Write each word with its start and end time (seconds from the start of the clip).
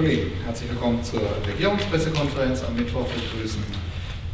Kollegen, 0.00 0.30
herzlich 0.46 0.70
willkommen 0.70 1.04
zur 1.04 1.20
Regierungspressekonferenz 1.46 2.64
am 2.64 2.74
Mittwoch. 2.74 3.04
Wir 3.14 3.22
begrüßen 3.36 3.62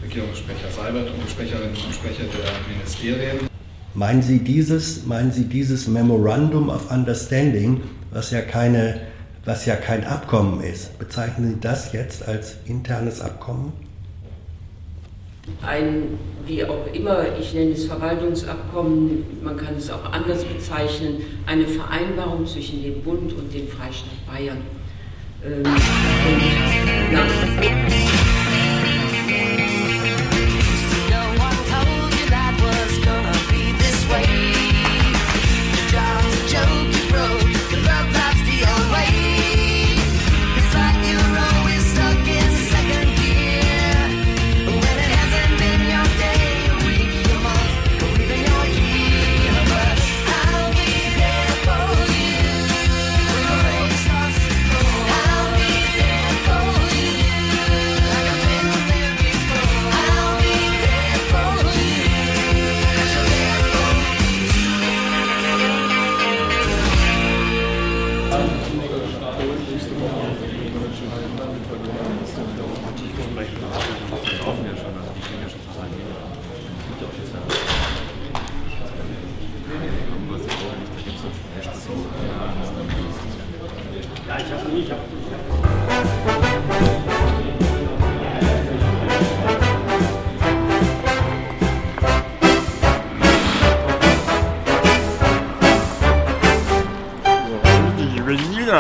Regierungssprecher 0.01 0.71
Seibert 0.71 1.11
und 1.11 1.29
Sprecherinnen 1.29 1.71
und 1.71 1.93
Sprecher 1.93 2.23
der 2.23 2.73
Ministerien. 2.73 3.49
Meinen 3.93 4.23
Sie 4.23 4.39
dieses, 4.39 5.05
meinen 5.07 5.33
Sie 5.33 5.47
dieses 5.47 5.89
Memorandum 5.89 6.69
of 6.69 6.89
Understanding, 6.93 7.81
was 8.13 8.31
ja, 8.31 8.43
keine, 8.43 9.01
was 9.45 9.67
ja 9.67 9.75
kein 9.75 10.05
Abkommen 10.05 10.61
ist, 10.61 10.97
bezeichnen 11.01 11.55
Sie 11.55 11.61
das 11.61 11.93
jetzt 11.93 12.29
als 12.29 12.59
internes 12.67 13.21
Abkommen? 13.21 13.73
Ein, 15.63 16.17
wie 16.47 16.65
auch 16.65 16.87
immer, 16.93 17.37
ich 17.41 17.55
nenne 17.55 17.73
es 17.73 17.87
Verwaltungsabkommen, 17.87 19.25
man 19.43 19.57
kann 19.57 19.75
es 19.77 19.91
auch 19.91 20.13
anders 20.13 20.45
bezeichnen, 20.45 21.23
eine 21.45 21.67
Vereinbarung 21.67 22.47
zwischen 22.47 22.85
dem 22.85 23.03
Bund 23.03 23.33
und 23.33 23.53
dem 23.53 23.67
Freistaat 23.67 24.25
Bayern. 24.33 24.59
Ähm, 25.47 25.63
und, 25.65 27.13
ja. 27.13 28.06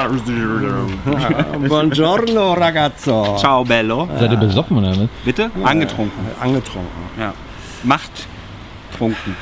Buongiorno, 1.68 2.54
ragazzo. 2.54 3.36
Ciao, 3.38 3.64
bello. 3.64 4.08
Seid 4.18 4.32
ihr 4.32 4.38
besoffen 4.38 4.78
oder 4.78 4.90
was? 4.90 5.08
Bitte? 5.24 5.50
Angetrunken. 5.62 6.24
Angetrunken. 6.40 7.02
Ja. 7.18 7.32
Macht 7.82 8.26
trunken. 8.96 9.36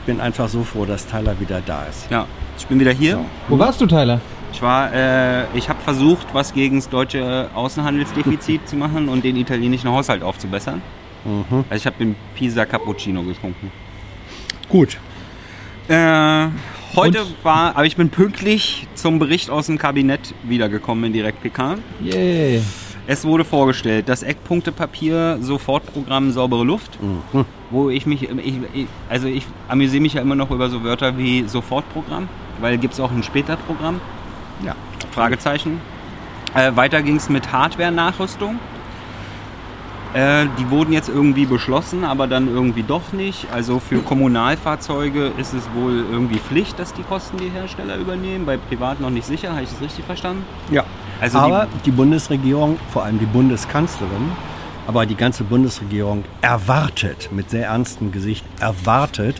Ich 0.00 0.06
bin 0.06 0.20
einfach 0.20 0.48
so 0.48 0.62
froh, 0.62 0.84
dass 0.84 1.06
Tyler 1.06 1.38
wieder 1.38 1.60
da 1.64 1.84
ist. 1.84 2.10
Ja. 2.10 2.26
Ich 2.58 2.66
bin 2.66 2.80
wieder 2.80 2.92
hier. 2.92 3.16
So. 3.16 3.24
Wo 3.48 3.58
warst 3.58 3.80
du, 3.80 3.86
Tyler? 3.86 4.20
Ich 4.52 4.62
war, 4.62 4.92
äh, 4.92 5.44
ich 5.54 5.68
habe 5.68 5.80
versucht, 5.80 6.26
was 6.32 6.52
gegen 6.52 6.76
das 6.76 6.88
deutsche 6.88 7.50
Außenhandelsdefizit 7.54 8.68
zu 8.68 8.76
machen 8.76 9.08
und 9.08 9.24
den 9.24 9.36
italienischen 9.36 9.90
Haushalt 9.90 10.22
aufzubessern. 10.22 10.82
Mhm. 11.24 11.64
Also 11.68 11.80
ich 11.80 11.86
habe 11.86 11.96
den 11.98 12.16
Pisa 12.34 12.64
Cappuccino 12.64 13.22
getrunken. 13.22 13.70
Gut. 14.68 14.98
Äh, 15.88 16.48
heute 16.96 17.22
Und? 17.22 17.44
war, 17.44 17.76
aber 17.76 17.86
ich 17.86 17.96
bin 17.96 18.10
pünktlich 18.10 18.86
zum 18.94 19.18
Bericht 19.18 19.50
aus 19.50 19.66
dem 19.66 19.78
Kabinett 19.78 20.34
wiedergekommen 20.44 21.04
in 21.04 21.12
Direkt 21.12 21.42
PK. 21.42 21.76
Yay. 22.02 22.62
Es 23.06 23.24
wurde 23.24 23.44
vorgestellt, 23.44 24.08
das 24.08 24.22
Eckpunktepapier, 24.22 25.38
Sofortprogramm 25.40 26.30
saubere 26.32 26.62
Luft, 26.64 26.98
Mhm. 27.02 27.44
wo 27.70 27.88
ich 27.88 28.04
mich, 28.04 28.24
ich, 28.24 28.54
ich, 28.74 28.86
also 29.08 29.28
ich 29.28 29.46
amüsiere 29.68 30.02
mich 30.02 30.14
ja 30.14 30.20
immer 30.20 30.34
noch 30.34 30.50
über 30.50 30.68
so 30.68 30.84
Wörter 30.84 31.16
wie 31.16 31.44
Sofortprogramm, 31.48 32.28
weil 32.60 32.76
gibt 32.76 32.94
es 32.94 33.00
auch 33.00 33.10
ein 33.10 33.22
Späterprogramm, 33.22 34.00
Ja. 34.64 34.74
Fragezeichen. 35.12 35.80
Äh, 36.54 36.76
weiter 36.76 37.02
ging 37.02 37.16
es 37.16 37.28
mit 37.30 37.50
Hardware-Nachrüstung. 37.52 38.58
Äh, 40.14 40.46
die 40.58 40.70
wurden 40.70 40.92
jetzt 40.92 41.08
irgendwie 41.10 41.44
beschlossen, 41.44 42.04
aber 42.04 42.26
dann 42.26 42.48
irgendwie 42.48 42.82
doch 42.82 43.12
nicht. 43.12 43.46
Also 43.52 43.78
für 43.78 43.98
Kommunalfahrzeuge 43.98 45.32
ist 45.36 45.52
es 45.52 45.62
wohl 45.74 46.04
irgendwie 46.10 46.38
Pflicht, 46.38 46.78
dass 46.78 46.94
die 46.94 47.02
Kosten 47.02 47.36
die 47.36 47.50
Hersteller 47.50 47.96
übernehmen. 47.96 48.46
Bei 48.46 48.56
Privat 48.56 49.00
noch 49.00 49.10
nicht 49.10 49.26
sicher. 49.26 49.50
Habe 49.52 49.62
ich 49.62 49.70
das 49.70 49.82
richtig 49.82 50.04
verstanden? 50.06 50.44
Ja. 50.70 50.84
Also 51.20 51.38
aber 51.38 51.66
die, 51.84 51.90
Bundesregierung, 51.90 52.78
vor 52.92 53.04
allem 53.04 53.18
die 53.18 53.26
Bundeskanzlerin, 53.26 54.32
aber 54.86 55.04
die 55.04 55.16
ganze 55.16 55.44
Bundesregierung 55.44 56.24
erwartet, 56.40 57.28
mit 57.32 57.50
sehr 57.50 57.66
ernstem 57.66 58.10
Gesicht, 58.12 58.44
erwartet, 58.60 59.36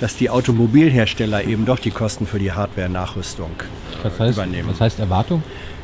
dass 0.00 0.16
die 0.16 0.30
Automobilhersteller 0.30 1.44
eben 1.44 1.66
doch 1.66 1.78
die 1.78 1.90
Kosten 1.90 2.26
für 2.26 2.38
die 2.38 2.52
Hardware-Nachrüstung 2.52 3.50
Was 4.02 4.18
heißt, 4.18 4.38
Übernehmen. 4.38 4.68
was 4.70 4.80
heißt 4.80 4.98
Erwartung? 5.00 5.42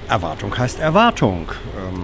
Erwartung 0.09 0.57
heißt 0.57 0.81
Erwartung. 0.81 1.49
Ähm, 1.77 2.03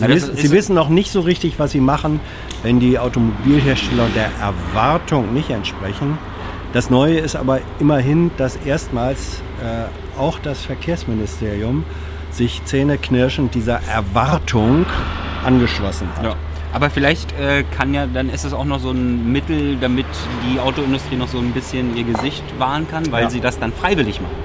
Sie, 0.00 0.06
Ja, 0.06 0.14
das 0.14 0.22
wissen, 0.28 0.36
Sie 0.36 0.50
wissen 0.50 0.74
noch 0.74 0.88
nicht 0.88 1.10
so 1.12 1.20
richtig, 1.20 1.58
was 1.58 1.70
Sie 1.72 1.80
machen, 1.80 2.20
wenn 2.62 2.80
die 2.80 2.98
Automobilhersteller 2.98 4.06
der 4.14 4.30
Erwartung 4.40 5.32
nicht 5.34 5.50
entsprechen. 5.50 6.18
Das 6.72 6.88
Neue 6.90 7.18
ist 7.18 7.36
aber 7.36 7.60
immerhin, 7.80 8.30
dass 8.36 8.56
erstmals 8.56 9.42
äh, 9.62 10.20
auch 10.20 10.38
das 10.38 10.62
Verkehrsministerium 10.64 11.84
sich 12.30 12.62
zähneknirschend 12.64 13.54
dieser 13.54 13.80
Erwartung 13.92 14.86
angeschlossen 15.44 16.08
hat. 16.16 16.24
Ja. 16.24 16.34
Aber 16.72 16.88
vielleicht 16.88 17.32
äh, 17.32 17.64
kann 17.76 17.92
ja, 17.94 18.06
dann 18.06 18.30
ist 18.30 18.44
es 18.44 18.52
auch 18.52 18.64
noch 18.64 18.78
so 18.78 18.92
ein 18.92 19.32
Mittel, 19.32 19.76
damit 19.80 20.06
die 20.48 20.60
Autoindustrie 20.60 21.16
noch 21.16 21.26
so 21.26 21.38
ein 21.38 21.50
bisschen 21.50 21.96
ihr 21.96 22.04
Gesicht 22.04 22.44
wahren 22.58 22.86
kann, 22.88 23.10
weil 23.10 23.24
Ja. 23.24 23.30
sie 23.30 23.40
das 23.40 23.58
dann 23.58 23.72
freiwillig 23.72 24.20
machen. 24.20 24.36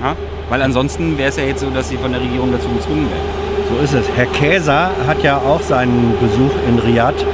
Ja? 0.00 0.16
Weil 0.48 0.62
ansonsten 0.62 1.18
wäre 1.18 1.28
es 1.28 1.36
ja 1.36 1.44
jetzt 1.44 1.60
so, 1.60 1.68
dass 1.68 1.90
sie 1.90 1.98
von 1.98 2.10
der 2.12 2.22
Regierung 2.22 2.50
dazu 2.52 2.68
gezwungen 2.70 3.10
werden. 3.10 3.47
So 3.68 3.76
ist 3.84 3.92
es. 3.92 4.08
Herr 4.16 4.26
Käser 4.26 4.90
hat 5.06 5.22
ja 5.22 5.36
auch 5.38 5.60
seinen 5.60 6.14
Besuch 6.20 6.52
in 6.66 6.78
Riyadh 6.78 7.24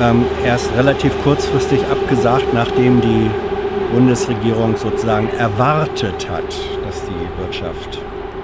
ähm, 0.00 0.24
erst 0.44 0.70
relativ 0.76 1.12
kurzfristig 1.24 1.80
abgesagt, 1.90 2.54
nachdem 2.54 3.00
die 3.00 3.30
Bundesregierung 3.92 4.76
sozusagen 4.76 5.28
erwartet 5.38 6.28
hat, 6.30 6.54
dass 6.86 7.02
die 7.04 7.42
Wirtschaft 7.42 7.98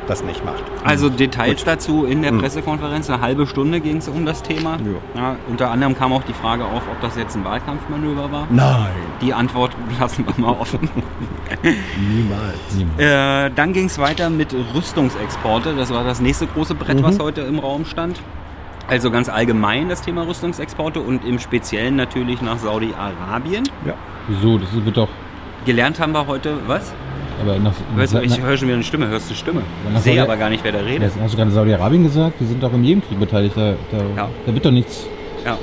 das 0.07 0.23
nicht 0.25 0.45
macht. 0.45 0.63
Also 0.85 1.09
Details 1.09 1.65
dazu 1.65 2.05
in 2.05 2.23
der 2.23 2.33
Mhm. 2.33 2.39
Pressekonferenz, 2.41 3.11
eine 3.11 3.21
halbe 3.21 3.47
Stunde 3.47 3.81
ging 3.81 3.99
es 3.99 4.09
um 4.09 4.25
das 4.27 4.43
Thema. 4.43 4.77
Ja. 5.15 5.21
Ja, 5.21 5.37
unter 5.49 5.71
anderem 5.71 5.97
kam 5.97 6.13
auch 6.13 6.23
die 6.25 6.33
Frage 6.33 6.65
auf, 6.65 6.83
ob 6.91 7.01
das 7.01 7.17
jetzt 7.17 7.37
ein 7.37 7.45
Wahlkampfmanöver 7.45 8.31
war. 8.33 8.47
Nein, 8.51 8.91
Die 9.21 9.33
Antwort 9.35 9.73
lassen 10.01 10.27
wir 10.27 10.35
mal 10.45 10.53
offen. 10.59 10.89
niemals. 11.63 12.99
Äh, 12.99 13.51
dann 13.55 13.73
ging 13.73 13.87
es 13.87 13.99
weiter 13.99 14.31
mit 14.31 14.55
Rüstungsexporte. 14.75 15.75
Das 15.75 15.91
war 15.93 16.05
das 16.05 16.21
nächste 16.21 16.47
große 16.47 16.75
Brett, 16.75 16.99
Mhm. 17.01 17.05
was 17.05 17.19
heute 17.19 17.43
im 17.43 17.59
Raum 17.59 17.85
stand. 17.85 18.21
Also 18.89 19.11
ganz 19.11 19.29
allgemein 19.29 19.89
das 19.89 20.03
Thema 20.03 20.27
Rüstungsexporte 20.27 21.01
und 21.01 21.25
im 21.25 21.39
Speziellen 21.41 21.97
natürlich 21.97 22.41
nach 22.41 22.59
Saudi-Arabien. 22.59 23.65
Ja. 23.85 23.95
Wieso? 24.29 24.59
Das 24.59 24.69
wird 24.85 24.97
doch. 24.97 25.09
Gelernt 25.65 25.99
haben 25.99 26.13
wir 26.13 26.27
heute, 26.29 26.59
was? 26.69 26.93
Aber 27.43 27.59
nach, 27.59 27.73
Hörst 27.97 28.15
du, 28.15 28.21
ich 28.23 28.41
höre 28.41 28.57
schon 28.57 28.69
wieder 28.69 28.77
eine 28.77 28.85
Stimme, 28.85 29.09
hörst 29.09 29.31
du 29.31 29.35
Stimme? 29.35 29.63
Ich 29.95 30.01
sehe 30.03 30.15
Saudi- 30.15 30.21
aber 30.21 30.37
gar 30.37 30.49
nicht, 30.51 30.65
wer 30.65 30.73
da 30.73 30.79
redet. 30.81 31.13
hast 31.21 31.33
du 31.33 31.37
gerade 31.37 31.51
Saudi-Arabien 31.51 32.03
gesagt? 32.05 32.35
Die 32.41 32.47
sind 32.47 32.63
doch 32.63 32.73
in 32.73 32.83
jedem 32.85 33.03
Krieg 33.07 33.21
beteiligt. 33.21 33.57
Da, 33.57 33.75
da, 33.93 33.99
Ja. 34.17 34.29
da 34.47 34.55
wird 34.55 34.65
doch 34.65 34.71
nichts. 34.71 35.07
Ja. 35.45 35.59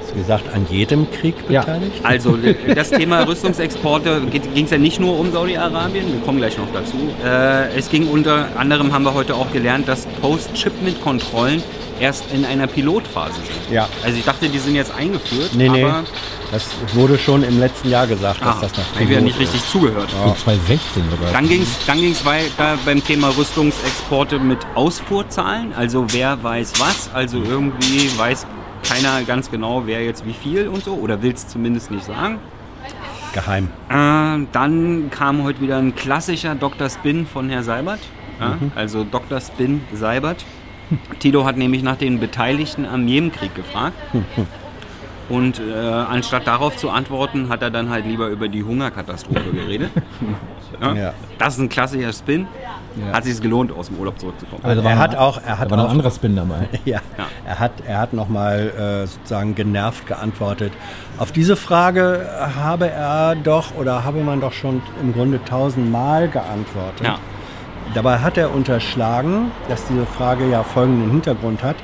Hast 0.00 0.10
du 0.12 0.16
gesagt, 0.16 0.44
an 0.54 0.66
jedem 0.68 1.10
Krieg 1.10 1.34
Ja. 1.48 1.60
beteiligt? 1.60 1.92
Also 2.02 2.36
das 2.74 2.90
Thema 2.90 3.22
Rüstungsexporte 3.26 4.20
ging 4.54 4.64
es 4.64 4.70
ja 4.70 4.78
nicht 4.78 4.98
nur 5.00 5.18
um 5.18 5.30
Saudi-Arabien, 5.32 6.12
wir 6.12 6.20
kommen 6.20 6.38
gleich 6.38 6.58
noch 6.58 6.66
dazu. 6.74 6.96
Äh, 7.24 7.76
es 7.78 7.88
ging 7.88 8.08
unter 8.08 8.48
anderem, 8.58 8.92
haben 8.92 9.04
wir 9.04 9.14
heute 9.14 9.34
auch 9.36 9.50
gelernt, 9.52 9.86
dass 9.88 10.06
Post-Shipment-Kontrollen 10.20 11.62
erst 12.00 12.24
in 12.34 12.44
einer 12.44 12.66
Pilotphase 12.66 13.34
sind. 13.36 13.74
Ja. 13.74 13.88
Also 14.04 14.18
ich 14.18 14.24
dachte, 14.24 14.48
die 14.48 14.58
sind 14.58 14.74
jetzt 14.74 14.92
eingeführt, 14.94 15.50
Nee, 15.54 15.68
nee. 15.68 15.84
Das 16.52 16.68
wurde 16.94 17.18
schon 17.18 17.44
im 17.44 17.58
letzten 17.58 17.88
Jahr 17.88 18.06
gesagt, 18.06 18.42
dass 18.42 18.56
ah, 18.56 18.60
das 18.60 18.76
noch 18.76 19.00
ich 19.00 19.08
wieder 19.08 19.22
nicht 19.22 19.38
Pilot 19.38 19.54
richtig 19.54 19.70
zugehört. 19.70 20.10
So 20.10 20.34
2016 20.34 21.02
sogar. 21.10 21.32
Dann 21.32 21.48
ging 21.48 21.62
es 21.62 21.86
dann 21.86 21.98
ging's 21.98 22.26
weiter 22.26 22.76
beim 22.84 23.02
Thema 23.02 23.28
Rüstungsexporte 23.34 24.38
mit 24.38 24.58
Ausfuhrzahlen. 24.74 25.72
Also 25.72 26.12
wer 26.12 26.42
weiß 26.42 26.74
was. 26.78 27.10
Also 27.14 27.38
irgendwie 27.42 28.10
weiß 28.18 28.46
keiner 28.86 29.22
ganz 29.22 29.50
genau, 29.50 29.86
wer 29.86 30.04
jetzt 30.04 30.26
wie 30.26 30.34
viel 30.34 30.68
und 30.68 30.84
so. 30.84 30.92
Oder 30.92 31.22
will 31.22 31.32
es 31.32 31.48
zumindest 31.48 31.90
nicht 31.90 32.04
sagen. 32.04 32.38
Geheim. 33.32 33.68
Äh, 33.88 34.46
dann 34.52 35.10
kam 35.10 35.44
heute 35.44 35.62
wieder 35.62 35.78
ein 35.78 35.94
klassischer 35.96 36.54
Dr. 36.54 36.90
Spin 36.90 37.26
von 37.26 37.48
Herrn 37.48 37.64
Seibert. 37.64 38.00
Ja, 38.38 38.58
Also 38.74 39.04
Dr. 39.04 39.40
Spin 39.40 39.80
Seibert. 39.94 40.44
Tito 41.18 41.46
hat 41.46 41.56
nämlich 41.56 41.82
nach 41.82 41.96
den 41.96 42.20
Beteiligten 42.20 42.84
am 42.84 43.08
Jemenkrieg 43.08 43.54
gefragt. 43.54 43.96
Und 45.32 45.58
äh, 45.60 45.72
anstatt 45.82 46.46
darauf 46.46 46.76
zu 46.76 46.90
antworten, 46.90 47.48
hat 47.48 47.62
er 47.62 47.70
dann 47.70 47.88
halt 47.88 48.04
lieber 48.06 48.28
über 48.28 48.48
die 48.48 48.62
Hungerkatastrophe 48.62 49.50
geredet. 49.52 49.90
Ja? 50.80 50.92
Ja. 50.94 51.12
Das 51.38 51.54
ist 51.54 51.60
ein 51.60 51.68
klassischer 51.68 52.14
Spin. 52.14 52.46
Hat 53.12 53.24
sich 53.24 53.38
gelohnt, 53.42 53.70
aus 53.70 53.88
dem 53.88 53.98
Urlaub 53.98 54.18
zurückzukommen. 54.18 54.62
Aber 54.64 54.74
war 54.82 54.90
Er 54.90 54.94
noch- 54.96 55.02
hat 55.02 55.16
auch, 55.16 55.38
er 55.46 55.58
hat 55.58 55.70
war 55.70 55.76
noch 55.76 55.84
ein 55.84 55.90
anderer 55.90 56.10
Spin 56.10 56.34
dabei. 56.34 56.66
Ja, 56.86 57.00
Ja. 57.18 57.26
er 57.44 57.58
hat, 57.60 57.72
er 57.86 57.98
hat 57.98 58.14
nochmal 58.14 58.70
äh, 59.04 59.06
sozusagen 59.06 59.54
genervt 59.54 60.06
geantwortet. 60.06 60.72
Auf 61.18 61.30
diese 61.30 61.56
Frage 61.56 62.26
habe 62.58 62.88
er 62.88 63.34
doch 63.36 63.74
oder 63.76 64.02
habe 64.02 64.22
man 64.24 64.40
doch 64.40 64.52
schon 64.54 64.80
im 65.02 65.12
Grunde 65.12 65.44
tausendmal 65.44 66.28
geantwortet. 66.28 67.04
Ja. 67.06 67.18
Dabei 67.94 68.18
hat 68.20 68.38
er 68.38 68.54
unterschlagen, 68.54 69.50
dass 69.68 69.84
diese 69.88 70.06
Frage 70.06 70.48
ja 70.48 70.62
folgenden 70.62 71.10
Hintergrund 71.10 71.62
hat. 71.62 71.76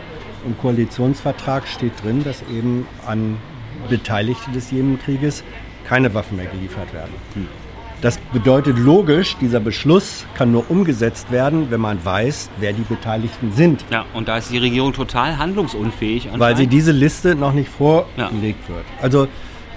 Im 0.49 0.57
Koalitionsvertrag 0.57 1.69
steht 1.69 1.93
drin, 2.03 2.25
dass 2.25 2.43
eben 2.51 2.87
an 3.07 3.37
Beteiligte 3.91 4.51
des 4.51 4.71
Jemenkrieges 4.71 5.45
keine 5.87 6.15
Waffen 6.15 6.39
mehr 6.39 6.47
geliefert 6.47 6.95
werden. 6.95 7.13
Das 8.01 8.19
bedeutet 8.33 8.79
logisch, 8.79 9.37
dieser 9.43 9.61
Beschluss 9.61 10.25
kann 10.35 10.51
nur 10.51 10.71
umgesetzt 10.71 11.31
werden, 11.31 11.71
wenn 11.71 11.81
man 11.81 12.03
weiß, 12.03 12.49
wer 12.61 12.73
die 12.73 12.83
Beteiligten 12.83 13.53
sind. 13.53 13.85
Ja, 13.91 14.07
und 14.15 14.29
da 14.29 14.39
ist 14.39 14.51
die 14.51 14.57
Regierung 14.57 14.95
total 14.95 15.37
handlungsunfähig. 15.37 16.31
Weil 16.39 16.57
sie 16.57 16.67
diese 16.67 16.93
Liste 16.93 17.35
noch 17.35 17.53
nicht 17.53 17.69
vorgelegt 17.69 18.69
wird. 18.71 18.87
Also 19.03 19.29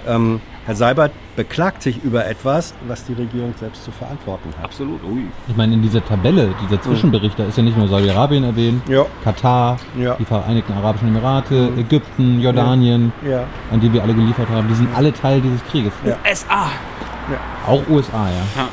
ähm, 0.08 0.40
Herr 0.64 0.76
Seibert 0.76 1.10
beklagt 1.34 1.82
sich 1.82 2.04
über 2.04 2.24
etwas, 2.26 2.72
was 2.86 3.04
die 3.04 3.14
Regierung 3.14 3.52
selbst 3.58 3.82
zu 3.84 3.90
verantworten 3.90 4.50
hat. 4.58 4.66
Absolut. 4.66 5.02
Ui. 5.04 5.24
Ich 5.48 5.56
meine, 5.56 5.74
in 5.74 5.82
dieser 5.82 6.04
Tabelle, 6.04 6.54
dieser 6.64 6.80
Zwischenbericht, 6.80 7.36
da 7.38 7.44
ist 7.44 7.56
ja 7.56 7.64
nicht 7.64 7.76
nur 7.76 7.88
Saudi-Arabien 7.88 8.44
erwähnt, 8.44 8.82
Ja. 8.88 9.04
Katar, 9.24 9.78
Ja. 9.98 10.14
die 10.14 10.24
Vereinigten 10.24 10.72
Arabischen 10.74 11.08
Emirate, 11.08 11.70
Ägypten, 11.76 12.40
Jordanien, 12.40 13.12
Ja. 13.28 13.44
an 13.72 13.80
die 13.80 13.92
wir 13.92 14.02
alle 14.02 14.14
geliefert 14.14 14.48
haben. 14.50 14.68
Die 14.68 14.74
sind 14.74 14.88
alle 14.94 15.12
Teil 15.12 15.40
dieses 15.40 15.64
Krieges. 15.64 15.92
Ja. 16.04 16.16
SA! 16.32 16.66
Auch 17.66 17.82
USA, 17.88 18.26
ja. 18.28 18.68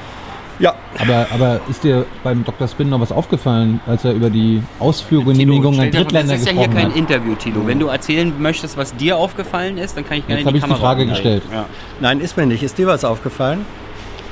Ja, 0.59 0.75
Aber, 0.97 1.27
aber 1.33 1.61
ist 1.69 1.85
dir 1.85 2.05
beim 2.21 2.43
Dr. 2.43 2.67
Spin 2.67 2.89
noch 2.89 2.99
was 2.99 3.13
aufgefallen, 3.13 3.79
als 3.87 4.03
er 4.03 4.11
über 4.11 4.29
die 4.29 4.61
Ausführgenehmigung 4.79 5.79
an 5.79 5.85
dir 5.89 5.99
vor, 5.99 6.01
Drittländer 6.01 6.33
Das 6.33 6.41
ist 6.41 6.47
ja 6.47 6.51
hier 6.51 6.67
gesprochen 6.67 6.81
kein 6.81 6.91
hat? 6.91 6.97
Interview, 6.97 7.35
Tilo. 7.35 7.65
Wenn 7.65 7.79
du 7.79 7.87
erzählen 7.87 8.33
möchtest, 8.39 8.75
was 8.75 8.93
dir 8.95 9.15
aufgefallen 9.17 9.77
ist, 9.77 9.95
dann 9.95 10.05
kann 10.05 10.17
ich 10.17 10.27
gerne 10.27 10.41
Jetzt 10.41 10.47
in 10.49 10.53
die 10.53 10.57
habe 10.57 10.57
ich 10.57 10.63
die 10.63 10.69
Kamera 10.69 10.85
Frage 10.85 11.05
gestellt. 11.05 11.43
Ja. 11.51 11.65
nein, 12.01 12.19
ist 12.19 12.35
mir 12.35 12.45
nicht. 12.45 12.61
Ist 12.61 12.77
dir 12.77 12.87
was 12.87 13.03
aufgefallen? 13.05 13.65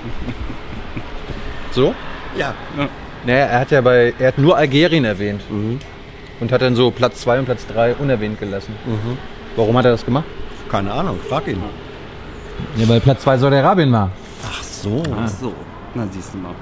So? 1.72 1.94
Ja. 2.36 2.56
Naja, 3.26 3.46
er 3.46 3.60
hat 3.60 3.70
ja 3.72 3.82
bei, 3.82 4.12
er 4.18 4.30
hat 4.30 4.38
nur 4.40 4.58
Algerien 4.58 5.06
erwähnt. 5.06 5.42
Und 6.40 6.52
hat 6.52 6.62
dann 6.64 6.76
so 6.76 6.90
Platz 6.90 7.22
2 7.22 7.40
und 7.40 7.46
Platz 7.46 7.68
3 7.68 7.96
unerwähnt 7.96 8.40
gelassen. 8.40 8.74
Warum 9.56 9.78
hat 9.78 9.86
er 9.86 9.92
das 9.92 10.04
gemacht? 10.04 10.26
Keine 10.72 10.92
Ahnung, 10.92 11.20
frag 11.30 11.48
ihn. 11.48 11.62
Ja, 12.78 12.88
weil 12.90 13.00
Platz 13.00 13.22
2 13.22 13.38
Saudi-Arabien 13.38 13.92
war. 13.92 14.10
Ach 14.50 14.64
so. 14.64 15.04
Ach 15.16 15.28
so, 15.28 15.54
na 15.96 16.08
siehst 16.12 16.34
du 16.34 16.38
mal. 16.38 16.54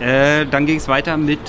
Äh, 0.00 0.46
dann 0.46 0.66
ging 0.66 0.76
es 0.76 0.88
weiter 0.88 1.16
mit 1.16 1.40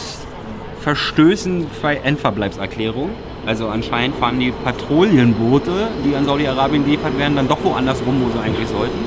Verstößen 0.82 1.68
bei 1.82 1.96
Endverbleibserklärung. 1.96 3.10
Also 3.46 3.68
anscheinend 3.68 4.16
fahren 4.18 4.40
die 4.40 4.52
Patrouillenboote, 4.64 5.90
die 6.06 6.16
an 6.16 6.26
Saudi-Arabien 6.26 6.86
geliefert 6.86 7.18
werden, 7.18 7.36
dann 7.36 7.48
doch 7.48 7.64
woanders 7.64 8.02
rum, 8.06 8.22
wo 8.24 8.32
sie 8.32 8.44
eigentlich 8.44 8.68
sollten. 8.68 8.98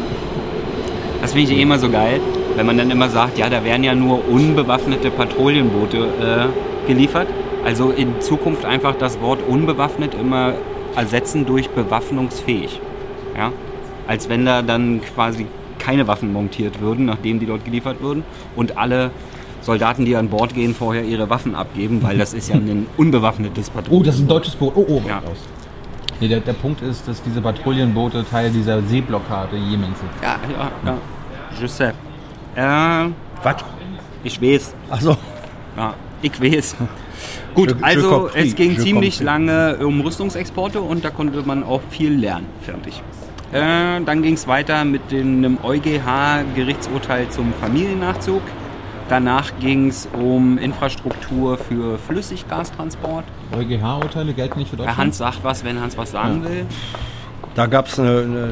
Das 1.22 1.32
finde 1.32 1.52
ich 1.52 1.58
eh 1.58 1.62
immer 1.62 1.78
so 1.78 1.88
geil, 1.88 2.20
wenn 2.54 2.66
man 2.66 2.76
dann 2.76 2.90
immer 2.90 3.08
sagt, 3.08 3.38
ja, 3.38 3.48
da 3.48 3.64
werden 3.64 3.84
ja 3.84 3.94
nur 3.94 4.28
unbewaffnete 4.28 5.10
Patrouillenboote 5.10 5.98
äh, 5.98 6.86
geliefert. 6.88 7.28
Also 7.64 7.90
in 7.90 8.20
Zukunft 8.20 8.64
einfach 8.64 8.94
das 8.96 9.20
Wort 9.20 9.40
unbewaffnet 9.46 10.14
immer 10.14 10.54
ersetzen 10.94 11.46
durch 11.46 11.68
bewaffnungsfähig. 11.70 12.80
Ja? 13.36 13.52
Als 14.06 14.28
wenn 14.28 14.44
da 14.44 14.62
dann 14.62 15.00
quasi 15.14 15.46
keine 15.86 16.06
Waffen 16.08 16.32
montiert 16.32 16.80
würden, 16.80 17.04
nachdem 17.06 17.38
die 17.38 17.46
dort 17.46 17.64
geliefert 17.64 18.00
würden 18.00 18.24
und 18.56 18.76
alle 18.76 19.10
Soldaten, 19.62 20.04
die 20.04 20.16
an 20.16 20.28
Bord 20.28 20.54
gehen, 20.54 20.74
vorher 20.74 21.04
ihre 21.04 21.30
Waffen 21.30 21.54
abgeben, 21.54 22.02
weil 22.02 22.18
das 22.18 22.34
ist 22.34 22.48
ja 22.48 22.56
ein 22.56 22.86
unbewaffnetes 22.96 23.70
Patrouillen. 23.70 24.00
Oh, 24.02 24.04
das 24.04 24.16
ist 24.16 24.22
ein 24.22 24.28
deutsches 24.28 24.54
Boot. 24.56 24.72
Oh, 24.76 24.84
oh, 24.88 25.02
Ja. 25.08 25.18
raus. 25.18 25.38
Nee, 26.20 26.28
der, 26.28 26.40
der 26.40 26.54
Punkt 26.54 26.80
ist, 26.82 27.06
dass 27.06 27.22
diese 27.22 27.40
Patrouillenboote 27.40 28.24
Teil 28.30 28.50
dieser 28.50 28.80
Seeblockade 28.82 29.56
Jemens 29.56 29.98
sind. 29.98 30.10
Ja, 30.22 30.36
ja, 30.58 30.70
ja. 30.84 30.96
Je 31.60 31.66
sais. 31.68 31.92
Äh, 32.56 33.10
Was? 33.42 33.56
ich 34.24 34.40
weiß. 34.40 34.74
Ach 34.90 35.00
so. 35.00 35.16
Ja, 35.76 35.94
ich 36.22 36.40
weiß. 36.40 36.76
Gut, 37.54 37.68
Je- 37.70 37.76
also 37.82 38.30
es 38.34 38.54
ging 38.54 38.72
je 38.72 38.78
ziemlich 38.78 39.20
lange 39.20 39.76
um 39.84 40.00
Rüstungsexporte 40.00 40.80
und 40.80 41.04
da 41.04 41.10
konnte 41.10 41.42
man 41.44 41.62
auch 41.64 41.82
viel 41.90 42.12
lernen. 42.14 42.46
Fertig. 42.62 43.02
Äh, 43.52 44.00
dann 44.04 44.22
ging 44.22 44.34
es 44.34 44.46
weiter 44.46 44.84
mit 44.84 45.12
dem 45.12 45.38
einem 45.38 45.58
EuGH-Gerichtsurteil 45.62 47.28
zum 47.30 47.52
Familiennachzug. 47.54 48.42
Danach 49.08 49.52
ging 49.60 49.88
es 49.88 50.08
um 50.18 50.58
Infrastruktur 50.58 51.56
für 51.58 51.96
Flüssiggastransport. 51.98 53.24
EuGH-Urteile 53.52 54.34
gelten 54.34 54.58
nicht 54.58 54.70
für 54.70 54.76
Herr 54.76 54.86
Deutschland? 54.86 54.98
Hans 54.98 55.18
sagt 55.18 55.44
was, 55.44 55.64
wenn 55.64 55.80
Hans 55.80 55.96
was 55.96 56.10
sagen 56.10 56.42
will. 56.42 56.66
Da 57.54 57.66
gab 57.66 57.86
es 57.86 57.98
eine, 57.98 58.20
eine 58.20 58.50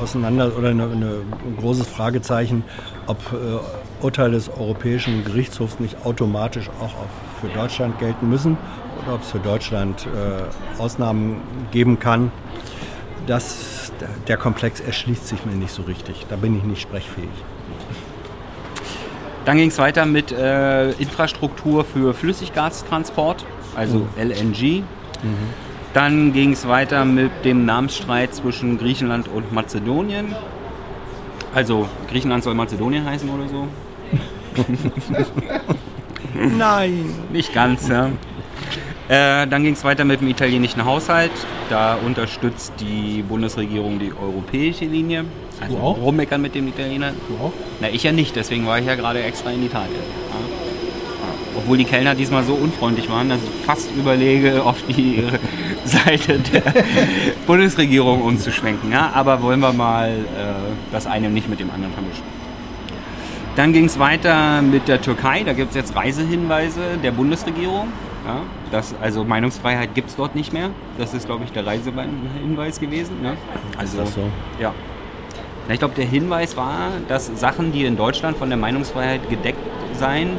Auseinander 0.00 0.56
oder 0.56 0.68
eine, 0.68 0.84
eine, 0.84 1.06
ein 1.06 1.56
großes 1.58 1.88
Fragezeichen, 1.88 2.62
ob 3.06 3.18
äh, 3.32 4.04
Urteile 4.04 4.32
des 4.32 4.48
Europäischen 4.48 5.24
Gerichtshofs 5.24 5.80
nicht 5.80 6.04
automatisch 6.04 6.68
auch 6.80 6.94
auf, 6.94 7.08
für 7.40 7.48
Deutschland 7.48 7.98
gelten 7.98 8.28
müssen 8.28 8.56
oder 9.02 9.14
ob 9.14 9.22
es 9.22 9.32
für 9.32 9.40
Deutschland 9.40 10.06
äh, 10.06 10.80
Ausnahmen 10.80 11.40
geben 11.72 11.98
kann. 11.98 12.30
Das, 13.26 13.83
der, 14.28 14.36
Komplex 14.36 14.80
erschließt 14.80 15.28
sich 15.28 15.44
mir 15.44 15.54
nicht 15.54 15.72
so 15.72 15.82
richtig. 15.82 16.26
Da 16.28 16.36
bin 16.36 16.56
ich 16.56 16.64
nicht 16.64 16.82
sprechfähig. 16.82 17.28
Dann 19.44 19.56
ging 19.56 19.68
es 19.68 19.78
weiter 19.78 20.06
mit 20.06 20.32
äh, 20.32 20.92
Infrastruktur 20.92 21.84
für 21.84 22.14
Flüssiggastransport, 22.14 23.44
also 23.74 24.06
LNG. 24.16 24.82
Dann 25.92 26.32
ging 26.32 26.52
es 26.52 26.66
weiter 26.66 27.04
mit 27.04 27.30
dem 27.44 27.64
Namensstreit 27.66 28.34
zwischen 28.34 28.78
Griechenland 28.78 29.28
und 29.28 29.52
Mazedonien. 29.52 30.34
Also 31.54 31.88
Griechenland 32.10 32.42
soll 32.42 32.54
Mazedonien 32.54 33.04
heißen 33.04 33.28
oder 33.28 33.48
so. 33.48 33.68
Nein! 36.58 37.14
Nicht 37.32 37.52
ganz, 37.52 37.88
ja. 37.88 38.10
Äh, 39.08 39.46
dann 39.46 39.62
ging 39.64 39.74
es 39.74 39.84
weiter 39.84 40.04
mit 40.04 40.20
dem 40.20 40.28
italienischen 40.28 40.84
Haushalt. 40.84 41.30
Da 41.68 41.94
unterstützt 41.94 42.72
die 42.80 43.22
Bundesregierung 43.22 43.98
die 43.98 44.12
europäische 44.12 44.86
Linie. 44.86 45.24
Also 45.60 45.76
Du 45.76 45.82
auch? 45.82 45.98
rummeckern 45.98 46.40
mit 46.40 46.54
dem 46.54 46.68
Italiener. 46.68 47.12
Du 47.28 47.44
auch? 47.44 47.52
Na, 47.80 47.88
ich 47.90 48.02
ja 48.02 48.12
nicht, 48.12 48.34
deswegen 48.34 48.66
war 48.66 48.78
ich 48.78 48.86
ja 48.86 48.94
gerade 48.94 49.22
extra 49.22 49.50
in 49.50 49.64
Italien. 49.64 49.92
Ja. 49.94 50.38
Obwohl 51.56 51.76
die 51.78 51.84
Kellner 51.84 52.14
diesmal 52.14 52.42
so 52.44 52.54
unfreundlich 52.54 53.08
waren, 53.08 53.28
dass 53.28 53.38
ich 53.38 53.64
fast 53.64 53.88
überlege, 53.94 54.64
auf 54.64 54.76
die 54.88 55.22
Seite 55.84 56.38
der 56.40 56.62
Bundesregierung 57.46 58.22
umzuschwenken. 58.22 58.90
Ja, 58.90 59.12
aber 59.14 59.40
wollen 59.42 59.60
wir 59.60 59.72
mal 59.72 60.08
äh, 60.10 60.12
das 60.92 61.06
eine 61.06 61.28
nicht 61.30 61.48
mit 61.48 61.60
dem 61.60 61.70
anderen 61.70 61.92
vermischen. 61.92 62.24
Dann 63.54 63.72
ging 63.72 63.84
es 63.84 63.98
weiter 64.00 64.62
mit 64.62 64.88
der 64.88 65.00
Türkei. 65.00 65.44
Da 65.44 65.52
gibt 65.52 65.70
es 65.70 65.76
jetzt 65.76 65.94
Reisehinweise 65.94 66.80
der 67.02 67.12
Bundesregierung. 67.12 67.88
Ja, 68.26 68.40
das, 68.70 68.94
also 69.02 69.22
Meinungsfreiheit 69.24 69.94
gibt 69.94 70.08
es 70.08 70.16
dort 70.16 70.34
nicht 70.34 70.52
mehr. 70.52 70.70
Das 70.96 71.12
ist, 71.12 71.26
glaube 71.26 71.44
ich, 71.44 71.52
der 71.52 71.66
Reisehinweis 71.66 72.80
gewesen. 72.80 73.20
Ne? 73.22 73.36
Also, 73.76 73.98
das 73.98 74.14
so? 74.14 74.22
Ja. 74.58 74.72
Ich 75.68 75.78
glaube, 75.78 75.94
der 75.94 76.06
Hinweis 76.06 76.56
war, 76.56 76.90
dass 77.08 77.26
Sachen, 77.38 77.72
die 77.72 77.84
in 77.84 77.96
Deutschland 77.96 78.36
von 78.36 78.48
der 78.48 78.58
Meinungsfreiheit 78.58 79.28
gedeckt 79.30 79.58
sein 79.94 80.36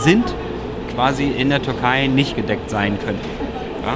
sind, 0.00 0.34
quasi 0.94 1.28
in 1.28 1.48
der 1.48 1.62
Türkei 1.62 2.06
nicht 2.06 2.36
gedeckt 2.36 2.70
sein 2.70 2.98
können. 3.04 3.20
Ja? 3.84 3.94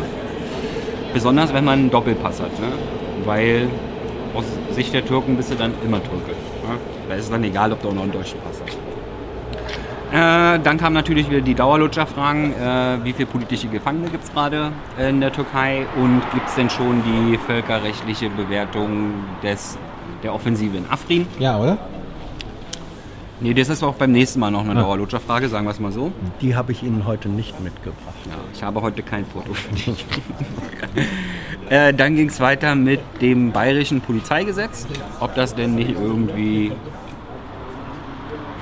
Besonders 1.13 1.53
wenn 1.53 1.65
man 1.65 1.81
einen 1.81 1.91
Doppelpass 1.91 2.41
hat. 2.41 2.59
Ne? 2.61 2.69
Weil 3.25 3.69
aus 4.35 4.45
Sicht 4.71 4.95
der 4.95 5.05
Türken 5.05 5.37
bist 5.37 5.51
du 5.51 5.57
dann 5.57 5.73
immer 5.85 6.03
Türke. 6.03 6.31
Ja? 6.31 6.77
Da 7.09 7.15
ist 7.15 7.25
es 7.25 7.31
dann 7.31 7.45
egal, 7.45 7.73
ob 7.73 7.83
du 7.83 7.89
auch 7.89 7.95
noch 7.95 8.03
einen 8.03 8.13
deutschen 8.13 8.41
Pass 8.41 8.61
hast. 8.65 8.82
Äh, 10.13 10.59
dann 10.59 10.77
kamen 10.77 10.93
natürlich 10.95 11.31
wieder 11.31 11.41
die 11.41 11.55
Dauerlutscher-Fragen. 11.55 12.53
Äh, 12.53 12.99
wie 13.05 13.15
viele 13.15 13.27
politische 13.27 13.69
Gefangene 13.69 14.11
gibt 14.11 14.25
es 14.25 14.33
gerade 14.33 14.71
in 14.99 15.21
der 15.23 15.33
Türkei? 15.33 15.87
Und 15.97 16.21
gibt 16.35 16.49
es 16.49 16.55
denn 16.55 16.69
schon 16.69 17.03
die 17.03 17.39
völkerrechtliche 17.39 18.29
Bewertung 18.29 19.15
des, 19.43 19.79
der 20.23 20.35
Offensive 20.35 20.77
in 20.77 20.85
Afrin? 20.91 21.27
Ja, 21.39 21.59
oder? 21.59 21.79
Nee, 23.41 23.55
das 23.55 23.71
ist 23.71 23.83
auch 23.83 23.95
beim 23.95 24.13
nächsten 24.13 24.39
Mal 24.39 24.51
noch 24.51 24.61
eine 24.61 24.73
Ah. 24.79 24.83
Dauerlutscher-Frage, 24.83 25.49
sagen 25.49 25.65
wir 25.65 25.71
es 25.71 25.81
mal 25.81 25.91
so. 25.91 26.13
Die 26.43 26.55
habe 26.55 26.73
ich 26.73 26.83
Ihnen 26.83 27.07
heute 27.07 27.29
nicht 27.31 27.59
mitgebracht. 27.61 28.15
Ja, 28.27 28.37
ich 28.53 28.63
habe 28.63 28.83
heute 28.83 29.03
kein 29.03 29.25
Foto 29.25 29.55
für 29.55 29.75
dich. 29.75 30.05
äh, 31.71 31.93
dann 31.95 32.15
ging 32.17 32.29
es 32.29 32.39
weiter 32.39 32.75
mit 32.75 33.01
dem 33.23 33.51
bayerischen 33.51 34.03
Polizeigesetz. 34.03 34.87
Ob 35.21 35.35
das 35.35 35.55
denn 35.55 35.75
nicht 35.75 35.91
irgendwie 35.91 36.71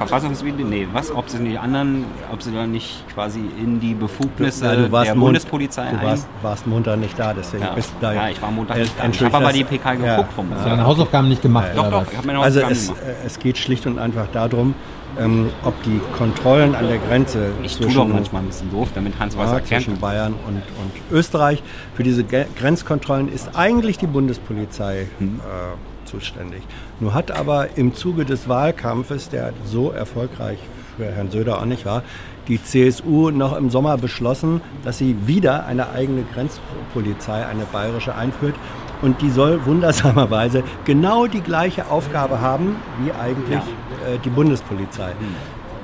verfassungswidrig, 0.06 0.64
nee, 0.66 0.88
was, 0.92 1.10
ob 1.14 1.28
sie 1.28 1.38
die 1.44 1.58
anderen, 1.58 2.04
ob 2.32 2.42
sie 2.42 2.52
da 2.52 2.66
nicht 2.66 3.04
quasi 3.12 3.40
in 3.62 3.80
die 3.80 3.92
Befugnisse 3.94 4.64
Ja, 4.64 4.76
du 4.76 4.90
warst 4.90 5.08
der 5.08 5.14
Mon- 5.14 5.26
Bundespolizei 5.26 5.90
Du 5.90 6.06
warst, 6.06 6.26
warst 6.42 6.66
Montag 6.66 6.98
nicht 6.98 7.18
da, 7.18 7.34
deswegen 7.34 7.64
Ja. 7.64 7.74
bist 7.74 7.90
du 7.90 7.96
da. 8.00 8.12
Ja, 8.14 8.28
ich 8.30 8.40
war 8.40 8.50
Montag 8.50 8.76
Äh, 8.78 8.80
nicht 8.80 8.94
da. 8.98 9.08
Ich 9.08 9.22
habe 9.22 9.36
aber 9.36 9.52
die 9.52 9.64
PK 9.64 9.92
ja. 9.94 10.16
geguckt 10.16 10.32
vom 10.32 10.46
Hast 10.54 10.64
du 10.64 10.70
deine 10.70 10.84
Hausaufgaben 10.86 11.28
nicht 11.28 11.42
gemacht, 11.42 11.68
Doch, 11.74 11.82
oder 11.82 11.90
doch, 11.90 12.00
was? 12.02 12.10
ich 12.12 12.16
habe 12.16 12.26
meine 12.26 12.38
Also 12.40 12.60
Hausaufgaben 12.62 12.72
es, 12.72 12.86
gemacht. 12.88 13.16
es 13.26 13.38
geht 13.38 13.58
schlicht 13.58 13.86
und 13.86 13.98
einfach 13.98 14.26
darum, 14.32 14.74
ähm, 15.18 15.50
ob 15.64 15.74
die 15.82 16.00
Kontrollen 16.16 16.74
an 16.74 16.88
der 16.88 16.98
Grenze 16.98 17.50
Ich 17.62 17.76
tue 17.76 17.92
doch 17.92 18.06
manchmal 18.08 18.40
ein 18.42 18.46
bisschen 18.46 18.70
doof, 18.70 18.88
damit 18.94 19.18
Hans 19.18 19.36
was 19.36 19.50
ja, 19.52 19.62
zwischen. 19.62 19.98
Bayern 19.98 20.32
und, 20.46 20.54
und 20.56 20.92
Österreich. 21.18 21.62
Für 21.94 22.04
diese 22.04 22.24
Ge 22.24 22.46
Grenzkontrollen 22.58 23.30
ist 23.30 23.50
eigentlich 23.54 23.98
die 23.98 24.06
Bundespolizei 24.06 25.08
Hm. 25.18 25.40
äh, 25.40 25.99
zuständig. 26.10 26.62
Nur 26.98 27.14
hat 27.14 27.30
aber 27.30 27.76
im 27.76 27.94
Zuge 27.94 28.24
des 28.24 28.48
Wahlkampfes, 28.48 29.28
der 29.28 29.52
so 29.64 29.90
erfolgreich 29.90 30.58
für 30.96 31.06
Herrn 31.06 31.30
Söder 31.30 31.58
auch 31.58 31.64
nicht 31.64 31.86
war, 31.86 32.02
die 32.48 32.62
CSU 32.62 33.30
noch 33.30 33.56
im 33.56 33.70
Sommer 33.70 33.96
beschlossen, 33.96 34.60
dass 34.84 34.98
sie 34.98 35.16
wieder 35.26 35.66
eine 35.66 35.90
eigene 35.90 36.24
Grenzpolizei, 36.34 37.46
eine 37.46 37.64
bayerische, 37.64 38.14
einführt. 38.14 38.56
Und 39.02 39.22
die 39.22 39.30
soll 39.30 39.64
wundersamerweise 39.64 40.62
genau 40.84 41.26
die 41.26 41.40
gleiche 41.40 41.90
Aufgabe 41.90 42.40
haben 42.40 42.76
wie 43.02 43.12
eigentlich 43.12 43.58
äh, 43.58 44.18
die 44.24 44.30
Bundespolizei. 44.30 45.12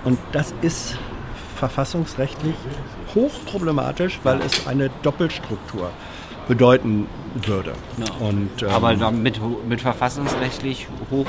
Und 0.04 0.18
das 0.32 0.52
ist 0.60 0.98
verfassungsrechtlich 1.56 2.54
hochproblematisch, 3.14 4.20
weil 4.22 4.40
es 4.42 4.66
eine 4.66 4.90
Doppelstruktur 5.02 5.90
bedeuten 6.48 7.06
würde. 7.44 7.72
Und, 8.20 8.62
ähm, 8.62 8.68
Aber 8.68 9.10
mit, 9.10 9.40
mit 9.68 9.80
verfassungsrechtlich 9.80 10.86
hoch, 11.10 11.26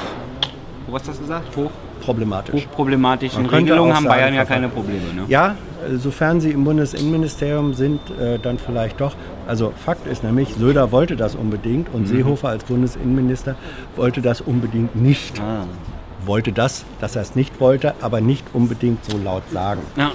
was 0.87 1.07
hast 1.07 1.17
du 1.17 1.23
gesagt? 1.23 1.55
Hoch, 1.55 1.71
problematisch. 2.01 2.55
hochproblematischen 2.55 3.45
Regelungen 3.45 3.93
haben 3.93 4.05
sagen, 4.05 4.15
Bayern 4.15 4.33
ja 4.33 4.45
keine 4.45 4.69
Probleme. 4.69 5.13
Ne? 5.15 5.23
Ja, 5.27 5.55
sofern 5.95 6.39
sie 6.39 6.51
im 6.51 6.63
Bundesinnenministerium 6.63 7.73
sind, 7.73 7.99
äh, 8.19 8.39
dann 8.39 8.57
vielleicht 8.57 9.01
doch. 9.01 9.15
Also 9.47 9.73
Fakt 9.75 10.07
ist 10.07 10.23
nämlich, 10.23 10.53
Söder 10.53 10.91
wollte 10.91 11.15
das 11.15 11.35
unbedingt 11.35 11.93
und 11.93 12.07
Seehofer 12.07 12.49
als 12.49 12.63
Bundesinnenminister 12.65 13.55
wollte 13.95 14.21
das 14.21 14.41
unbedingt 14.41 14.95
nicht. 14.95 15.39
Ah. 15.41 15.65
Wollte 16.25 16.51
das, 16.51 16.85
dass 16.99 17.15
er 17.15 17.21
es 17.21 17.35
nicht 17.35 17.59
wollte, 17.61 17.95
aber 18.01 18.21
nicht 18.21 18.45
unbedingt 18.53 19.03
so 19.05 19.17
laut 19.17 19.43
sagen. 19.51 19.81
Ja. 19.95 20.11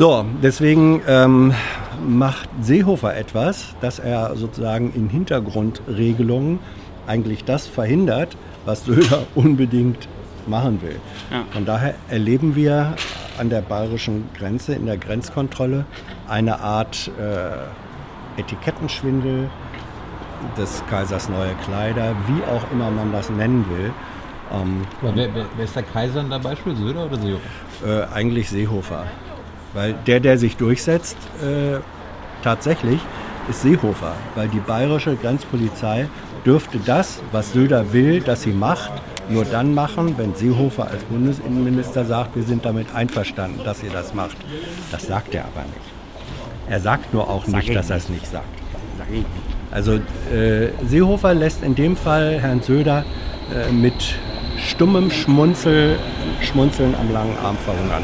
So, 0.00 0.24
deswegen 0.42 1.02
ähm, 1.06 1.52
macht 2.02 2.48
Seehofer 2.62 3.14
etwas, 3.18 3.74
dass 3.82 3.98
er 3.98 4.34
sozusagen 4.34 4.94
in 4.94 5.10
Hintergrundregelungen 5.10 6.58
eigentlich 7.06 7.44
das 7.44 7.66
verhindert, 7.66 8.34
was 8.64 8.86
Söder 8.86 9.26
unbedingt 9.34 10.08
machen 10.46 10.80
will. 10.80 10.96
Ja. 11.30 11.44
Von 11.50 11.66
daher 11.66 11.96
erleben 12.08 12.56
wir 12.56 12.94
an 13.38 13.50
der 13.50 13.60
bayerischen 13.60 14.30
Grenze, 14.38 14.72
in 14.72 14.86
der 14.86 14.96
Grenzkontrolle, 14.96 15.84
eine 16.26 16.60
Art 16.60 17.10
äh, 17.18 18.40
Etikettenschwindel 18.40 19.50
des 20.56 20.82
Kaisers 20.88 21.28
neue 21.28 21.52
Kleider, 21.66 22.14
wie 22.26 22.42
auch 22.50 22.64
immer 22.72 22.90
man 22.90 23.12
das 23.12 23.28
nennen 23.28 23.66
will. 23.68 23.92
Ähm, 24.50 24.86
wer, 25.02 25.14
wer, 25.14 25.44
wer 25.56 25.64
ist 25.66 25.76
der 25.76 25.82
Kaiser 25.82 26.22
in 26.22 26.30
der 26.30 26.38
Beispiel? 26.38 26.74
Söder 26.74 27.04
oder 27.04 27.18
Seehofer? 27.18 27.42
äh, 27.84 28.14
eigentlich 28.14 28.48
Seehofer. 28.48 29.04
Weil 29.74 29.94
der, 30.06 30.20
der 30.20 30.38
sich 30.38 30.56
durchsetzt, 30.56 31.16
äh, 31.42 31.78
tatsächlich 32.42 33.00
ist 33.48 33.62
Seehofer. 33.62 34.14
Weil 34.34 34.48
die 34.48 34.58
bayerische 34.58 35.16
Grenzpolizei 35.16 36.08
dürfte 36.44 36.78
das, 36.84 37.20
was 37.32 37.52
Söder 37.52 37.92
will, 37.92 38.20
dass 38.20 38.42
sie 38.42 38.52
macht, 38.52 38.92
nur 39.28 39.44
dann 39.44 39.74
machen, 39.74 40.14
wenn 40.16 40.34
Seehofer 40.34 40.88
als 40.88 41.04
Bundesinnenminister 41.04 42.04
sagt, 42.04 42.34
wir 42.34 42.42
sind 42.42 42.64
damit 42.64 42.94
einverstanden, 42.94 43.60
dass 43.64 43.82
ihr 43.82 43.90
das 43.90 44.12
macht. 44.14 44.36
Das 44.90 45.06
sagt 45.06 45.34
er 45.34 45.44
aber 45.44 45.62
nicht. 45.62 45.90
Er 46.68 46.80
sagt 46.80 47.12
nur 47.12 47.28
auch 47.28 47.46
nicht, 47.46 47.68
ich 47.68 47.74
dass 47.74 47.90
er 47.90 47.96
es 47.96 48.08
nicht 48.08 48.26
sagt. 48.26 48.46
Also 49.70 49.94
äh, 50.32 50.68
Seehofer 50.86 51.34
lässt 51.34 51.62
in 51.62 51.74
dem 51.74 51.96
Fall 51.96 52.40
Herrn 52.40 52.62
Söder 52.62 53.04
äh, 53.52 53.72
mit 53.72 54.16
stummem 54.56 55.10
Schmunzel, 55.10 55.96
Schmunzeln 56.40 56.94
am 56.94 57.12
langen 57.12 57.36
Arm 57.38 57.56
verhungern. 57.58 58.02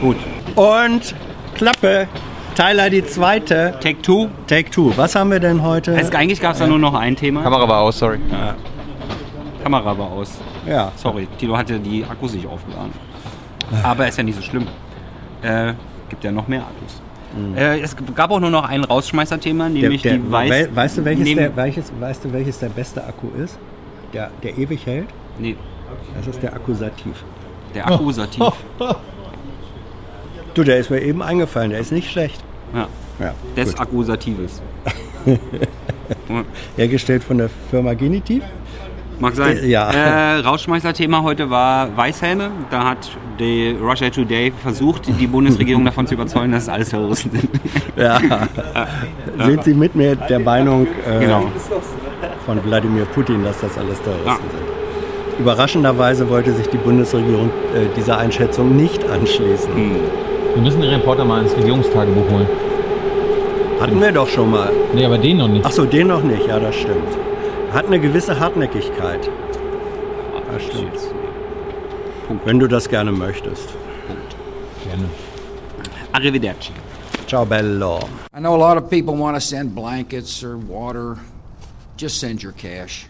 Gut. 0.00 0.16
Und 0.56 1.14
Klappe, 1.54 2.08
Tyler 2.54 2.90
die 2.90 3.04
zweite. 3.04 3.74
Take 3.80 4.02
two. 4.02 4.28
Take 4.46 4.70
two. 4.70 4.92
Was 4.96 5.14
haben 5.14 5.30
wir 5.30 5.40
denn 5.40 5.62
heute? 5.62 5.92
Es, 5.98 6.10
eigentlich 6.14 6.40
gab 6.40 6.52
es 6.52 6.58
da 6.58 6.66
nur 6.66 6.78
noch 6.78 6.94
ein 6.94 7.16
Thema. 7.16 7.42
Kamera 7.42 7.68
war 7.68 7.80
aus, 7.80 7.98
sorry. 7.98 8.18
Kamera 9.62 9.96
war 9.96 10.10
aus. 10.10 10.38
Ja. 10.66 10.90
Sorry, 10.96 11.26
Tilo 11.38 11.56
hatte 11.56 11.78
die 11.78 12.04
Akkus 12.04 12.34
nicht 12.34 12.46
aufgeladen. 12.46 12.92
Aber 13.82 14.08
ist 14.08 14.16
ja 14.18 14.24
nicht 14.24 14.36
so 14.36 14.42
schlimm. 14.42 14.66
Äh, 15.42 15.74
gibt 16.08 16.24
ja 16.24 16.32
noch 16.32 16.48
mehr 16.48 16.60
Akkus. 16.62 17.00
Äh, 17.56 17.80
es 17.80 17.94
gab 18.16 18.30
auch 18.32 18.40
nur 18.40 18.50
noch 18.50 18.68
ein 18.68 18.82
Rausschmeißer-Thema, 18.82 19.64
Der, 19.70 19.82
nämlich 19.82 20.02
der, 20.02 20.14
die 20.14 20.32
Weiß... 20.32 20.50
wei- 20.50 20.68
weißt, 20.74 20.98
du, 20.98 21.04
welches 21.04 21.34
der, 21.36 21.56
welches, 21.56 21.92
weißt 22.00 22.24
du, 22.24 22.32
welches 22.32 22.58
der 22.58 22.68
beste 22.70 23.04
Akku 23.04 23.28
ist? 23.42 23.56
Der, 24.12 24.30
der 24.42 24.58
ewig 24.58 24.84
hält? 24.84 25.06
Nee, 25.38 25.56
Das 26.16 26.26
ist 26.26 26.42
der 26.42 26.52
Akkusativ. 26.54 27.22
der 27.74 27.86
Akkusativ. 27.86 28.42
Du, 30.54 30.64
der 30.64 30.78
ist 30.78 30.90
mir 30.90 31.00
eben 31.00 31.22
eingefallen. 31.22 31.70
Der 31.70 31.80
ist 31.80 31.92
nicht 31.92 32.10
schlecht. 32.10 32.42
Ja, 32.74 32.88
Ja, 33.20 33.34
des 33.56 33.70
gut. 33.72 33.80
Akkusatives. 33.80 34.60
Hergestellt 36.76 37.22
von 37.24 37.38
der 37.38 37.50
Firma 37.70 37.94
Genitiv. 37.94 38.42
Mag 39.18 39.34
sein. 39.36 39.58
Äh, 39.58 39.66
ja. 39.66 39.90
Äh, 39.90 40.40
Rausschmeißer-Thema 40.40 41.22
heute 41.22 41.50
war 41.50 41.94
Weißhelme. 41.96 42.50
Da 42.70 42.84
hat 42.88 43.10
die 43.38 43.76
Russia 43.80 44.08
Today 44.08 44.50
versucht, 44.62 45.02
die 45.20 45.26
Bundesregierung 45.26 45.84
davon 45.84 46.06
zu 46.06 46.14
überzeugen, 46.14 46.52
dass 46.52 46.62
es 46.64 46.68
alles 46.70 46.88
Terroristen 46.88 47.30
sind. 47.32 47.50
Ja. 47.96 48.18
Sind 49.44 49.64
Sie 49.64 49.74
mit 49.74 49.94
mir 49.94 50.16
der 50.16 50.38
Meinung 50.40 50.86
äh, 51.06 51.20
Genau. 51.20 51.44
von 52.46 52.64
Wladimir 52.64 53.04
Putin, 53.06 53.44
dass 53.44 53.60
das 53.60 53.76
alles 53.76 54.00
Terroristen 54.02 54.26
Ja. 54.26 54.36
sind? 54.36 55.40
Überraschenderweise 55.40 56.28
wollte 56.28 56.52
sich 56.54 56.66
die 56.68 56.76
Bundesregierung 56.78 57.50
äh, 57.74 57.94
dieser 57.96 58.18
Einschätzung 58.18 58.74
nicht 58.76 59.04
anschließen. 59.08 59.74
Hm. 59.74 59.96
Wir 60.54 60.62
müssen 60.62 60.80
den 60.80 60.90
Reporter 60.90 61.24
mal 61.24 61.42
ins 61.42 61.56
Regierungstagebuch 61.56 62.30
holen. 62.30 62.48
Hatten 63.80 64.00
wir 64.00 64.12
doch 64.12 64.28
schon 64.28 64.50
mal. 64.50 64.70
Nee, 64.94 65.04
aber 65.04 65.18
den 65.18 65.38
noch 65.38 65.48
nicht. 65.48 65.64
Ach 65.64 65.70
so, 65.70 65.84
den 65.84 66.08
noch 66.08 66.22
nicht. 66.22 66.46
Ja, 66.46 66.58
das 66.58 66.74
stimmt. 66.74 67.16
Hat 67.72 67.86
eine 67.86 67.98
gewisse 67.98 68.38
Hartnäckigkeit. 68.38 69.30
Das 70.52 70.62
stimmt. 70.62 70.92
Wenn 72.44 72.58
du 72.58 72.66
das 72.66 72.88
gerne 72.88 73.12
möchtest. 73.12 73.68
Gerne. 74.84 75.08
Arrivederci. 76.12 76.72
Ciao 77.26 77.44
bello. 77.44 78.00
I 78.36 78.40
know 78.40 78.54
a 78.54 78.58
lot 78.58 78.76
of 78.76 78.90
people 78.90 79.14
want 79.16 79.36
to 79.36 79.40
send 79.40 79.74
blankets 79.74 80.42
or 80.42 80.56
water. 80.56 81.16
Just 81.96 82.18
send 82.18 82.42
your 82.42 82.52
cash. 82.52 83.09